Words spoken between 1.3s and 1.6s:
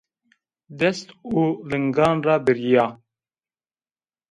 û